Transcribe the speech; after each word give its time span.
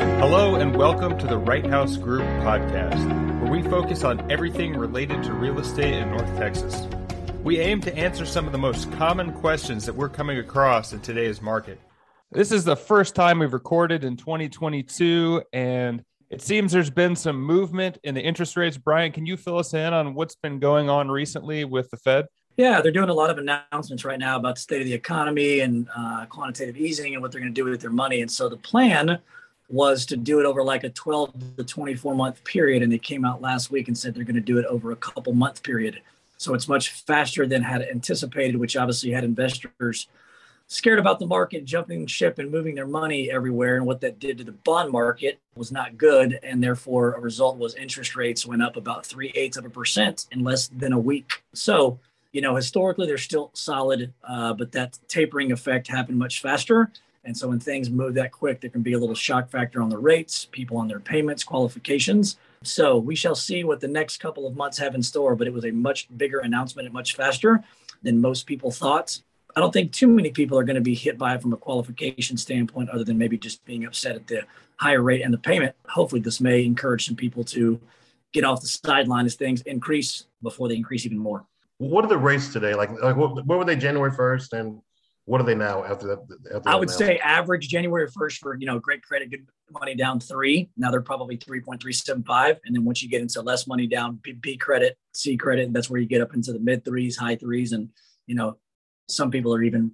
Hello, 0.00 0.54
and 0.54 0.74
welcome 0.74 1.18
to 1.18 1.26
the 1.26 1.36
Wright 1.36 1.66
House 1.66 1.98
Group 1.98 2.22
podcast, 2.42 3.06
where 3.42 3.52
we 3.52 3.62
focus 3.62 4.02
on 4.02 4.30
everything 4.30 4.74
related 4.74 5.22
to 5.24 5.34
real 5.34 5.58
estate 5.58 5.92
in 5.92 6.08
North 6.08 6.34
Texas. 6.38 6.88
We 7.44 7.60
aim 7.60 7.82
to 7.82 7.94
answer 7.94 8.24
some 8.24 8.46
of 8.46 8.52
the 8.52 8.58
most 8.58 8.90
common 8.92 9.30
questions 9.34 9.84
that 9.84 9.94
we're 9.94 10.08
coming 10.08 10.38
across 10.38 10.94
in 10.94 11.00
today's 11.00 11.42
market. 11.42 11.78
This 12.32 12.50
is 12.50 12.64
the 12.64 12.76
first 12.76 13.14
time 13.14 13.40
we've 13.40 13.52
recorded 13.52 14.02
in 14.02 14.16
2022, 14.16 15.42
and 15.52 16.02
it 16.30 16.40
seems 16.40 16.72
there's 16.72 16.88
been 16.88 17.14
some 17.14 17.38
movement 17.38 17.98
in 18.02 18.14
the 18.14 18.22
interest 18.22 18.56
rates. 18.56 18.78
Brian, 18.78 19.12
can 19.12 19.26
you 19.26 19.36
fill 19.36 19.58
us 19.58 19.74
in 19.74 19.92
on 19.92 20.14
what's 20.14 20.34
been 20.34 20.60
going 20.60 20.88
on 20.88 21.10
recently 21.10 21.66
with 21.66 21.90
the 21.90 21.98
Fed? 21.98 22.24
Yeah, 22.56 22.80
they're 22.80 22.90
doing 22.90 23.10
a 23.10 23.14
lot 23.14 23.28
of 23.28 23.36
announcements 23.36 24.06
right 24.06 24.18
now 24.18 24.36
about 24.36 24.54
the 24.54 24.62
state 24.62 24.80
of 24.80 24.86
the 24.86 24.94
economy 24.94 25.60
and 25.60 25.88
uh, 25.94 26.24
quantitative 26.24 26.78
easing 26.78 27.12
and 27.12 27.22
what 27.22 27.32
they're 27.32 27.40
going 27.42 27.52
to 27.52 27.60
do 27.60 27.68
with 27.68 27.82
their 27.82 27.90
money. 27.90 28.22
And 28.22 28.30
so 28.30 28.48
the 28.48 28.56
plan 28.56 29.18
was 29.70 30.04
to 30.06 30.16
do 30.16 30.40
it 30.40 30.46
over 30.46 30.62
like 30.62 30.84
a 30.84 30.90
12 30.90 31.56
to 31.56 31.64
24 31.64 32.14
month 32.14 32.42
period. 32.44 32.82
And 32.82 32.92
they 32.92 32.98
came 32.98 33.24
out 33.24 33.40
last 33.40 33.70
week 33.70 33.88
and 33.88 33.96
said 33.96 34.14
they're 34.14 34.24
going 34.24 34.34
to 34.34 34.40
do 34.40 34.58
it 34.58 34.66
over 34.66 34.90
a 34.92 34.96
couple 34.96 35.32
month 35.32 35.62
period. 35.62 36.00
So 36.36 36.54
it's 36.54 36.68
much 36.68 36.90
faster 36.90 37.46
than 37.46 37.62
had 37.62 37.82
anticipated, 37.82 38.56
which 38.56 38.76
obviously 38.76 39.10
had 39.10 39.24
investors 39.24 40.08
scared 40.68 41.00
about 41.00 41.18
the 41.18 41.26
market 41.26 41.64
jumping 41.64 42.06
ship 42.06 42.38
and 42.38 42.50
moving 42.50 42.76
their 42.76 42.86
money 42.86 43.30
everywhere. 43.30 43.76
And 43.76 43.84
what 43.84 44.00
that 44.02 44.20
did 44.20 44.38
to 44.38 44.44
the 44.44 44.52
bond 44.52 44.90
market 44.90 45.40
was 45.56 45.72
not 45.72 45.98
good. 45.98 46.38
And 46.42 46.62
therefore, 46.62 47.12
a 47.12 47.20
result 47.20 47.58
was 47.58 47.74
interest 47.74 48.16
rates 48.16 48.46
went 48.46 48.62
up 48.62 48.76
about 48.76 49.04
three 49.04 49.32
eighths 49.34 49.56
of 49.56 49.64
a 49.64 49.70
percent 49.70 50.26
in 50.30 50.44
less 50.44 50.68
than 50.68 50.92
a 50.92 50.98
week. 50.98 51.42
So, 51.52 51.98
you 52.32 52.40
know, 52.40 52.54
historically, 52.54 53.06
they're 53.06 53.18
still 53.18 53.50
solid, 53.52 54.12
uh, 54.26 54.54
but 54.54 54.72
that 54.72 54.98
tapering 55.08 55.50
effect 55.52 55.88
happened 55.88 56.18
much 56.18 56.40
faster. 56.40 56.90
And 57.24 57.36
so 57.36 57.48
when 57.48 57.60
things 57.60 57.90
move 57.90 58.14
that 58.14 58.32
quick, 58.32 58.60
there 58.60 58.70
can 58.70 58.82
be 58.82 58.94
a 58.94 58.98
little 58.98 59.14
shock 59.14 59.50
factor 59.50 59.82
on 59.82 59.88
the 59.88 59.98
rates, 59.98 60.46
people 60.50 60.78
on 60.78 60.88
their 60.88 61.00
payments, 61.00 61.44
qualifications. 61.44 62.38
So 62.62 62.96
we 62.96 63.14
shall 63.14 63.34
see 63.34 63.64
what 63.64 63.80
the 63.80 63.88
next 63.88 64.18
couple 64.18 64.46
of 64.46 64.56
months 64.56 64.78
have 64.78 64.94
in 64.94 65.02
store, 65.02 65.36
but 65.36 65.46
it 65.46 65.52
was 65.52 65.64
a 65.64 65.70
much 65.70 66.08
bigger 66.16 66.38
announcement 66.40 66.86
and 66.86 66.94
much 66.94 67.16
faster 67.16 67.62
than 68.02 68.20
most 68.20 68.46
people 68.46 68.70
thought. 68.70 69.20
I 69.56 69.60
don't 69.60 69.72
think 69.72 69.92
too 69.92 70.06
many 70.06 70.30
people 70.30 70.58
are 70.58 70.64
going 70.64 70.76
to 70.76 70.80
be 70.80 70.94
hit 70.94 71.18
by 71.18 71.34
it 71.34 71.42
from 71.42 71.52
a 71.52 71.56
qualification 71.56 72.36
standpoint, 72.36 72.90
other 72.90 73.04
than 73.04 73.18
maybe 73.18 73.36
just 73.36 73.64
being 73.64 73.84
upset 73.84 74.16
at 74.16 74.26
the 74.26 74.42
higher 74.76 75.02
rate 75.02 75.22
and 75.22 75.34
the 75.34 75.38
payment. 75.38 75.74
Hopefully, 75.88 76.20
this 76.20 76.40
may 76.40 76.64
encourage 76.64 77.06
some 77.06 77.16
people 77.16 77.44
to 77.44 77.80
get 78.32 78.44
off 78.44 78.60
the 78.60 78.68
sideline 78.68 79.26
as 79.26 79.34
things 79.34 79.60
increase 79.62 80.26
before 80.42 80.68
they 80.68 80.76
increase 80.76 81.04
even 81.04 81.18
more. 81.18 81.44
What 81.78 82.04
are 82.04 82.08
the 82.08 82.18
rates 82.18 82.52
today? 82.52 82.74
Like, 82.74 82.90
like 83.02 83.16
what, 83.16 83.44
what 83.44 83.58
were 83.58 83.64
they 83.64 83.76
January 83.76 84.12
1st 84.12 84.52
and 84.52 84.80
what 85.26 85.40
are 85.40 85.44
they 85.44 85.54
now 85.54 85.84
after 85.84 86.06
that? 86.08 86.18
After 86.54 86.68
I 86.68 86.74
would 86.74 86.90
say 86.90 87.18
average 87.18 87.68
January 87.68 88.08
1st 88.08 88.38
for, 88.38 88.56
you 88.56 88.66
know, 88.66 88.78
great 88.78 89.02
credit, 89.02 89.30
good 89.30 89.46
money 89.70 89.94
down 89.94 90.18
three. 90.18 90.70
Now 90.76 90.90
they're 90.90 91.02
probably 91.02 91.36
3.375. 91.36 92.56
And 92.64 92.74
then 92.74 92.84
once 92.84 93.02
you 93.02 93.08
get 93.08 93.20
into 93.20 93.40
less 93.40 93.66
money 93.66 93.86
down, 93.86 94.18
B, 94.22 94.32
B 94.32 94.56
credit, 94.56 94.96
C 95.14 95.36
credit, 95.36 95.72
that's 95.72 95.88
where 95.88 96.00
you 96.00 96.08
get 96.08 96.20
up 96.20 96.34
into 96.34 96.52
the 96.52 96.58
mid 96.58 96.84
threes, 96.84 97.16
high 97.16 97.36
threes. 97.36 97.72
And, 97.72 97.90
you 98.26 98.34
know, 98.34 98.56
some 99.08 99.30
people 99.30 99.54
are 99.54 99.62
even 99.62 99.92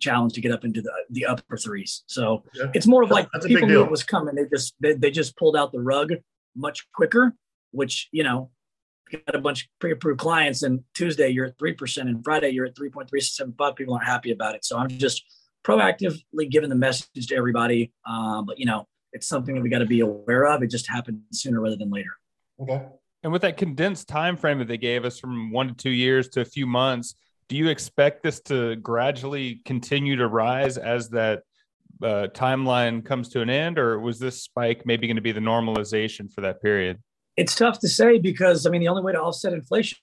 challenged 0.00 0.34
to 0.34 0.40
get 0.40 0.52
up 0.52 0.64
into 0.64 0.82
the, 0.82 0.92
the 1.10 1.26
upper 1.26 1.56
threes. 1.56 2.02
So 2.06 2.42
yeah. 2.54 2.66
it's 2.74 2.86
more 2.86 3.02
of 3.02 3.10
like 3.10 3.28
that's 3.32 3.46
people 3.46 3.68
knew 3.68 3.82
it 3.82 3.90
was 3.90 4.02
coming. 4.02 4.34
They 4.34 4.46
just, 4.46 4.74
they, 4.80 4.94
they 4.94 5.10
just 5.10 5.36
pulled 5.36 5.56
out 5.56 5.72
the 5.72 5.80
rug 5.80 6.14
much 6.56 6.90
quicker, 6.92 7.34
which, 7.70 8.08
you 8.12 8.24
know, 8.24 8.50
got 9.16 9.34
a 9.34 9.40
bunch 9.40 9.62
of 9.62 9.68
pre-approved 9.78 10.20
clients 10.20 10.62
and 10.62 10.82
Tuesday 10.94 11.28
you're 11.28 11.46
at 11.46 11.58
3% 11.58 12.02
and 12.02 12.22
Friday 12.24 12.50
you're 12.50 12.66
at 12.66 12.74
3.375. 12.74 13.76
People 13.76 13.94
aren't 13.94 14.06
happy 14.06 14.32
about 14.32 14.54
it. 14.54 14.64
So 14.64 14.78
I'm 14.78 14.88
just 14.88 15.24
proactively 15.64 16.50
giving 16.50 16.68
the 16.68 16.76
message 16.76 17.26
to 17.28 17.36
everybody. 17.36 17.92
Um, 18.06 18.46
but 18.46 18.58
you 18.58 18.66
know, 18.66 18.86
it's 19.12 19.28
something 19.28 19.54
that 19.54 19.62
we 19.62 19.68
got 19.68 19.78
to 19.78 19.86
be 19.86 20.00
aware 20.00 20.46
of. 20.46 20.62
It 20.62 20.70
just 20.70 20.88
happened 20.88 21.22
sooner 21.32 21.60
rather 21.60 21.76
than 21.76 21.90
later. 21.90 22.10
Okay. 22.60 22.82
And 23.22 23.32
with 23.32 23.42
that 23.42 23.56
condensed 23.56 24.08
time 24.08 24.36
frame 24.36 24.58
that 24.58 24.68
they 24.68 24.76
gave 24.76 25.04
us 25.04 25.18
from 25.18 25.50
one 25.50 25.68
to 25.68 25.74
two 25.74 25.90
years 25.90 26.28
to 26.30 26.42
a 26.42 26.44
few 26.44 26.66
months, 26.66 27.14
do 27.48 27.56
you 27.56 27.68
expect 27.68 28.22
this 28.22 28.40
to 28.42 28.76
gradually 28.76 29.62
continue 29.64 30.16
to 30.16 30.28
rise 30.28 30.76
as 30.76 31.08
that 31.10 31.42
uh, 32.02 32.28
timeline 32.34 33.04
comes 33.04 33.28
to 33.30 33.40
an 33.40 33.48
end, 33.48 33.78
or 33.78 33.98
was 33.98 34.18
this 34.18 34.42
spike 34.42 34.84
maybe 34.84 35.06
going 35.06 35.16
to 35.16 35.22
be 35.22 35.32
the 35.32 35.40
normalization 35.40 36.30
for 36.32 36.42
that 36.42 36.60
period? 36.60 37.02
It's 37.36 37.54
tough 37.54 37.80
to 37.80 37.88
say 37.88 38.18
because 38.18 38.66
I 38.66 38.70
mean 38.70 38.80
the 38.80 38.88
only 38.88 39.02
way 39.02 39.12
to 39.12 39.20
offset 39.20 39.52
inflation, 39.52 39.98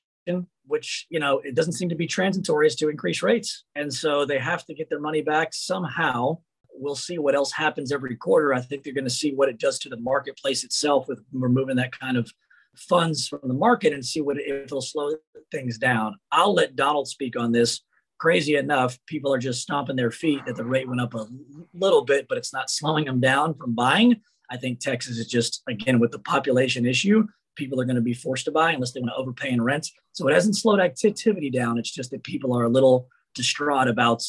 which 0.65 1.07
you 1.09 1.19
know 1.19 1.39
it 1.39 1.55
doesn't 1.55 1.73
seem 1.73 1.89
to 1.89 1.95
be 1.95 2.07
transitory, 2.07 2.67
is 2.67 2.75
to 2.77 2.89
increase 2.89 3.23
rates, 3.23 3.63
and 3.75 3.93
so 3.93 4.25
they 4.25 4.39
have 4.39 4.65
to 4.65 4.73
get 4.73 4.89
their 4.89 4.99
money 4.99 5.21
back 5.21 5.53
somehow. 5.53 6.39
We'll 6.73 6.95
see 6.95 7.17
what 7.17 7.35
else 7.35 7.51
happens 7.51 7.91
every 7.91 8.15
quarter. 8.15 8.53
I 8.53 8.61
think 8.61 8.83
they're 8.83 8.93
going 8.93 9.03
to 9.03 9.09
see 9.09 9.33
what 9.33 9.49
it 9.49 9.59
does 9.59 9.77
to 9.79 9.89
the 9.89 9.97
marketplace 9.97 10.63
itself 10.63 11.07
with 11.07 11.21
removing 11.31 11.75
that 11.75 11.97
kind 11.97 12.17
of 12.17 12.31
funds 12.75 13.27
from 13.27 13.41
the 13.43 13.53
market 13.53 13.93
and 13.93 14.05
see 14.05 14.21
what 14.21 14.37
if 14.39 14.63
it'll 14.65 14.81
slow 14.81 15.11
things 15.51 15.77
down. 15.77 16.15
I'll 16.31 16.53
let 16.53 16.75
Donald 16.75 17.07
speak 17.07 17.37
on 17.37 17.51
this. 17.51 17.81
Crazy 18.19 18.55
enough, 18.55 18.99
people 19.07 19.33
are 19.33 19.39
just 19.39 19.61
stomping 19.61 19.95
their 19.95 20.11
feet 20.11 20.45
that 20.45 20.55
the 20.55 20.65
rate 20.65 20.87
went 20.87 21.01
up 21.01 21.13
a 21.13 21.27
little 21.73 22.05
bit, 22.05 22.27
but 22.29 22.37
it's 22.37 22.53
not 22.53 22.69
slowing 22.69 23.05
them 23.05 23.19
down 23.19 23.55
from 23.55 23.73
buying. 23.73 24.21
I 24.51 24.57
think 24.57 24.79
Texas 24.79 25.17
is 25.17 25.27
just, 25.27 25.63
again, 25.67 25.99
with 25.99 26.11
the 26.11 26.19
population 26.19 26.85
issue, 26.85 27.25
people 27.55 27.79
are 27.79 27.85
going 27.85 27.95
to 27.95 28.01
be 28.01 28.13
forced 28.13 28.45
to 28.45 28.51
buy 28.51 28.73
unless 28.73 28.91
they 28.91 28.99
want 28.99 29.11
to 29.11 29.15
overpay 29.15 29.49
in 29.49 29.61
rents. 29.61 29.91
So 30.11 30.27
it 30.27 30.33
hasn't 30.33 30.57
slowed 30.57 30.81
activity 30.81 31.49
down. 31.49 31.77
It's 31.77 31.91
just 31.91 32.11
that 32.11 32.23
people 32.23 32.53
are 32.55 32.65
a 32.65 32.69
little 32.69 33.07
distraught 33.33 33.87
about 33.87 34.21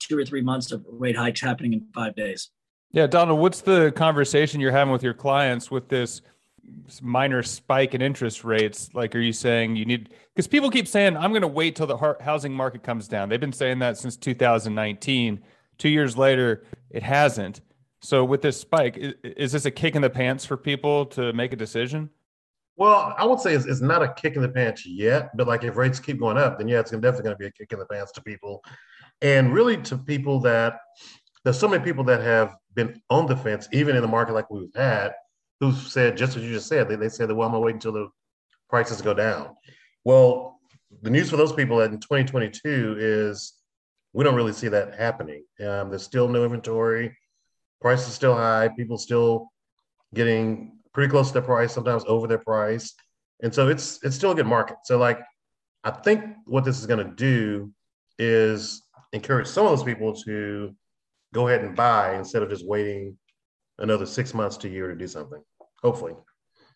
two 0.00 0.18
or 0.18 0.24
three 0.24 0.42
months 0.42 0.72
of 0.72 0.84
rate 0.88 1.16
hikes 1.16 1.40
happening 1.40 1.72
in 1.72 1.86
five 1.94 2.16
days. 2.16 2.50
Yeah, 2.90 3.06
Donald, 3.06 3.38
what's 3.38 3.60
the 3.60 3.92
conversation 3.92 4.60
you're 4.60 4.72
having 4.72 4.92
with 4.92 5.02
your 5.02 5.14
clients 5.14 5.70
with 5.70 5.88
this 5.88 6.22
minor 7.00 7.42
spike 7.42 7.94
in 7.94 8.02
interest 8.02 8.44
rates? 8.44 8.90
Like, 8.94 9.14
are 9.14 9.20
you 9.20 9.32
saying 9.32 9.76
you 9.76 9.84
need, 9.84 10.10
because 10.34 10.48
people 10.48 10.70
keep 10.70 10.88
saying, 10.88 11.16
I'm 11.16 11.30
going 11.30 11.42
to 11.42 11.48
wait 11.48 11.76
till 11.76 11.86
the 11.86 12.16
housing 12.20 12.52
market 12.52 12.82
comes 12.82 13.06
down. 13.06 13.28
They've 13.28 13.38
been 13.38 13.52
saying 13.52 13.78
that 13.80 13.98
since 13.98 14.16
2019. 14.16 15.40
Two 15.76 15.88
years 15.88 16.16
later, 16.16 16.64
it 16.90 17.02
hasn't. 17.04 17.60
So 18.00 18.24
with 18.24 18.42
this 18.42 18.60
spike, 18.60 18.96
is, 19.24 19.52
this 19.52 19.64
a 19.64 19.70
kick 19.70 19.96
in 19.96 20.02
the 20.02 20.10
pants 20.10 20.44
for 20.44 20.56
people 20.56 21.06
to 21.06 21.32
make 21.32 21.52
a 21.52 21.56
decision? 21.56 22.10
Well, 22.76 23.14
I 23.18 23.24
would 23.24 23.40
say 23.40 23.54
it's, 23.54 23.64
it's 23.64 23.80
not 23.80 24.02
a 24.02 24.12
kick 24.12 24.36
in 24.36 24.42
the 24.42 24.48
pants 24.48 24.86
yet, 24.86 25.36
but 25.36 25.48
like 25.48 25.64
if 25.64 25.76
rates 25.76 25.98
keep 25.98 26.20
going 26.20 26.38
up, 26.38 26.58
then 26.58 26.68
yeah, 26.68 26.78
it's 26.78 26.92
definitely 26.92 27.22
going 27.24 27.34
to 27.34 27.38
be 27.38 27.46
a 27.46 27.50
kick 27.50 27.72
in 27.72 27.80
the 27.80 27.86
pants 27.86 28.12
to 28.12 28.22
people, 28.22 28.62
and 29.20 29.52
really 29.52 29.76
to 29.78 29.98
people 29.98 30.38
that 30.40 30.78
there's 31.42 31.58
so 31.58 31.66
many 31.66 31.82
people 31.82 32.04
that 32.04 32.20
have 32.20 32.54
been 32.74 33.00
on 33.10 33.26
the 33.26 33.36
fence, 33.36 33.66
even 33.72 33.96
in 33.96 34.02
the 34.02 34.08
market 34.08 34.34
like 34.34 34.48
we've 34.48 34.74
had, 34.76 35.12
who've 35.58 35.76
said 35.76 36.16
just 36.16 36.36
as 36.36 36.44
you 36.44 36.52
just 36.52 36.68
said, 36.68 36.88
they, 36.88 36.94
they 36.94 37.08
said 37.08 37.28
that 37.28 37.34
well, 37.34 37.48
I'm 37.48 37.52
gonna 37.52 37.64
wait 37.64 37.74
until 37.74 37.92
the 37.92 38.08
prices 38.70 39.02
go 39.02 39.12
down. 39.12 39.56
Well, 40.04 40.60
the 41.02 41.10
news 41.10 41.30
for 41.30 41.36
those 41.36 41.52
people 41.52 41.80
in 41.80 41.98
2022 41.98 42.96
is 42.98 43.54
we 44.12 44.22
don't 44.22 44.36
really 44.36 44.52
see 44.52 44.68
that 44.68 44.94
happening. 44.94 45.42
Um, 45.60 45.90
there's 45.90 46.04
still 46.04 46.28
no 46.28 46.44
inventory 46.44 47.16
price 47.80 48.06
is 48.06 48.14
still 48.14 48.34
high. 48.34 48.68
People 48.76 48.98
still 48.98 49.50
getting 50.14 50.78
pretty 50.92 51.10
close 51.10 51.28
to 51.28 51.34
their 51.34 51.42
price, 51.42 51.72
sometimes 51.72 52.04
over 52.06 52.26
their 52.26 52.38
price, 52.38 52.94
and 53.42 53.54
so 53.54 53.68
it's 53.68 54.00
it's 54.02 54.16
still 54.16 54.32
a 54.32 54.34
good 54.34 54.46
market. 54.46 54.76
So 54.84 54.98
like, 54.98 55.20
I 55.84 55.90
think 55.90 56.24
what 56.46 56.64
this 56.64 56.78
is 56.78 56.86
going 56.86 57.04
to 57.04 57.14
do 57.14 57.72
is 58.18 58.82
encourage 59.12 59.46
some 59.46 59.64
of 59.64 59.70
those 59.70 59.84
people 59.84 60.14
to 60.22 60.74
go 61.32 61.48
ahead 61.48 61.62
and 61.64 61.76
buy 61.76 62.16
instead 62.16 62.42
of 62.42 62.50
just 62.50 62.66
waiting 62.66 63.16
another 63.78 64.06
six 64.06 64.34
months 64.34 64.56
to 64.58 64.68
a 64.68 64.70
year 64.70 64.88
to 64.88 64.94
do 64.94 65.06
something. 65.06 65.42
Hopefully. 65.82 66.14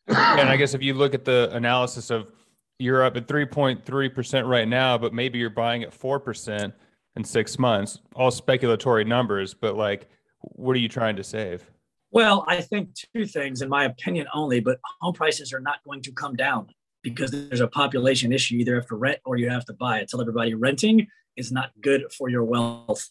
and 0.07 0.49
I 0.49 0.57
guess 0.57 0.75
if 0.75 0.83
you 0.83 0.95
look 0.95 1.15
at 1.15 1.25
the 1.25 1.51
analysis 1.53 2.11
of 2.11 2.29
you're 2.79 3.05
up 3.05 3.17
at 3.17 3.29
3.3% 3.29 4.49
right 4.49 4.67
now, 4.67 4.99
but 4.99 5.15
maybe 5.15 5.39
you're 5.39 5.51
buying 5.51 5.83
at 5.83 5.97
4% 5.97 6.73
in 7.15 7.25
six 7.25 7.59
months, 7.59 8.01
all 8.15 8.31
speculatory 8.31 9.07
numbers, 9.07 9.55
but 9.55 9.77
like 9.77 10.09
what 10.62 10.77
are 10.77 10.81
you 10.81 10.89
trying 10.89 11.17
to 11.17 11.25
save? 11.25 11.69
Well, 12.11 12.45
I 12.47 12.60
think 12.60 12.91
two 13.15 13.27
things, 13.27 13.63
in 13.63 13.69
my 13.69 13.84
opinion 13.84 14.27
only, 14.34 14.60
but 14.60 14.78
home 15.01 15.15
prices 15.15 15.53
are 15.53 15.60
not 15.60 15.83
going 15.84 16.03
to 16.03 16.13
come 16.13 16.36
down 16.36 16.69
because 17.03 17.31
there's 17.31 17.60
a 17.60 17.66
population 17.66 18.33
issue. 18.33 18.54
You 18.54 18.60
either 18.60 18.75
have 18.77 18.86
to 18.89 18.97
rent 18.97 19.19
or 19.25 19.36
you 19.36 19.51
have 19.51 19.65
to 19.66 19.72
buy. 19.72 20.01
I 20.01 20.07
tell 20.09 20.21
everybody 20.21 20.54
renting 20.54 21.09
is 21.36 21.51
not 21.51 21.71
good 21.81 22.04
for 22.16 22.28
your 22.28 22.45
wealth. 22.45 23.09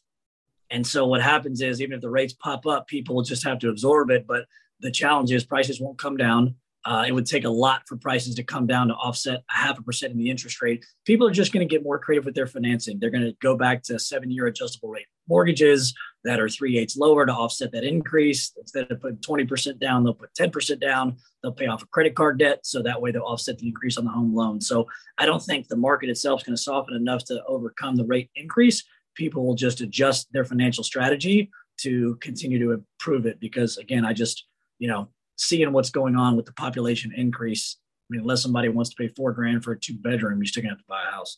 And 0.70 0.86
so 0.86 1.06
what 1.06 1.22
happens 1.22 1.62
is 1.62 1.82
even 1.82 1.96
if 1.96 2.02
the 2.02 2.10
rates 2.10 2.34
pop 2.34 2.66
up, 2.66 2.88
people 2.88 3.22
just 3.24 3.44
have 3.44 3.60
to 3.60 3.70
absorb 3.70 4.12
it. 4.12 4.26
But 4.26 4.46
the 4.80 4.92
challenge 4.92 5.32
is 5.32 5.44
prices 5.44 5.82
won't 5.82 5.98
come 5.98 6.16
down. 6.16 6.56
Uh, 6.84 7.06
it 7.08 7.12
would 7.12 7.26
take 7.26 7.44
a 7.44 7.50
lot 7.50 7.84
for 7.88 7.96
prices 7.96 8.36
to 8.36 8.44
come 8.44 8.66
down 8.66 8.88
to 8.88 8.94
offset 8.96 9.44
a 9.50 9.54
half 9.54 9.78
a 9.78 9.84
percent 9.84 10.12
in 10.12 10.18
the 10.18 10.30
interest 10.30 10.62
rate. 10.62 10.84
People 11.06 11.28
are 11.28 11.32
just 11.32 11.54
going 11.54 11.68
to 11.68 11.72
get 11.72 11.84
more 11.84 12.00
creative 12.00 12.26
with 12.26 12.34
their 12.34 12.48
financing. 12.48 13.00
They're 13.00 13.12
going 13.12 13.24
to 13.24 13.36
go 13.40 13.56
back 13.56 13.84
to 13.84 14.00
seven 14.00 14.32
year 14.32 14.48
adjustable 14.48 14.90
rate 14.90 15.06
mortgages 15.32 15.94
that 16.24 16.40
are 16.40 16.50
three 16.50 16.78
eighths 16.78 16.98
lower 16.98 17.26
to 17.26 17.32
offset 17.32 17.72
that 17.72 17.84
increase. 17.84 18.52
Instead 18.60 18.92
of 18.92 19.02
putting 19.02 19.18
20% 19.18 19.80
down, 19.80 20.04
they'll 20.04 20.14
put 20.14 20.34
10% 20.34 20.80
down. 20.80 21.18
They'll 21.42 21.54
pay 21.54 21.68
off 21.68 21.82
a 21.82 21.88
credit 21.88 22.16
card 22.16 22.38
debt. 22.38 22.60
So 22.64 22.84
that 22.84 23.02
way 23.02 23.12
they'll 23.12 23.24
offset 23.24 23.58
the 23.58 23.68
increase 23.68 23.98
on 23.98 24.06
the 24.06 24.12
home 24.12 24.36
loan. 24.36 24.62
So 24.62 24.88
I 25.18 25.26
don't 25.26 25.42
think 25.42 25.68
the 25.68 25.78
market 25.78 26.10
itself 26.10 26.42
is 26.42 26.46
going 26.46 26.56
to 26.56 26.62
soften 26.62 26.96
enough 26.96 27.24
to 27.26 27.44
overcome 27.46 27.96
the 27.96 28.06
rate 28.06 28.30
increase. 28.36 28.84
People 29.16 29.46
will 29.46 29.56
just 29.56 29.82
adjust 29.82 30.32
their 30.32 30.46
financial 30.46 30.84
strategy 30.84 31.50
to 31.80 32.16
continue 32.22 32.60
to 32.60 32.72
improve 32.72 33.26
it 33.26 33.40
because, 33.40 33.78
again, 33.78 34.06
I 34.06 34.14
just, 34.14 34.46
you 34.78 34.88
know, 34.88 35.10
seeing 35.42 35.72
what's 35.74 35.90
going 35.90 36.16
on 36.16 36.36
with 36.36 36.46
the 36.46 36.54
population 36.54 37.14
increase. 37.16 37.78
I 37.80 38.14
mean, 38.14 38.22
unless 38.22 38.44
somebody 38.44 38.70
wants 38.70 38.92
to 38.92 38.96
pay 38.96 39.08
four 39.08 39.34
grand 39.34 39.64
for 39.64 39.72
a 39.72 39.80
two 39.80 39.98
bedroom, 39.98 40.40
you're 40.40 40.46
still 40.46 40.64
gonna 40.64 40.74
have 40.74 40.80
to 40.80 40.86
buy 40.88 41.04
a 41.08 41.12
house. 41.12 41.38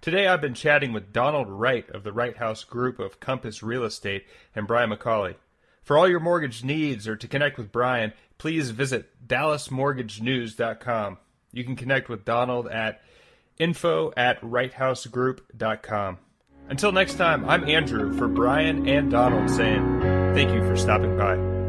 Today 0.00 0.26
I've 0.26 0.40
been 0.40 0.54
chatting 0.54 0.92
with 0.92 1.12
Donald 1.12 1.48
Wright 1.48 1.88
of 1.90 2.02
the 2.02 2.12
Wright 2.12 2.36
House 2.36 2.64
Group 2.64 2.98
of 2.98 3.20
Compass 3.20 3.62
Real 3.62 3.84
Estate 3.84 4.26
and 4.54 4.66
Brian 4.66 4.90
McCauley. 4.90 5.36
For 5.82 5.98
all 5.98 6.08
your 6.08 6.20
mortgage 6.20 6.64
needs 6.64 7.06
or 7.06 7.16
to 7.16 7.28
connect 7.28 7.58
with 7.58 7.72
Brian, 7.72 8.12
please 8.38 8.70
visit 8.70 9.10
dallasmortgagenews.com. 9.26 11.18
You 11.52 11.64
can 11.64 11.76
connect 11.76 12.08
with 12.08 12.24
Donald 12.24 12.68
at 12.68 13.02
info 13.58 14.12
at 14.16 14.40
wrighthousegroup.com. 14.40 16.18
Until 16.68 16.92
next 16.92 17.14
time, 17.14 17.48
I'm 17.48 17.68
Andrew 17.68 18.16
for 18.16 18.28
Brian 18.28 18.88
and 18.88 19.10
Donald 19.10 19.50
saying 19.50 20.00
thank 20.34 20.52
you 20.52 20.66
for 20.66 20.76
stopping 20.76 21.16
by. 21.16 21.61